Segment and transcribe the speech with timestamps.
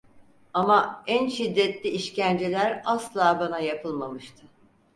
[0.53, 4.45] Ama, en şiddetli işkenceler asla bana yapılmamıştı.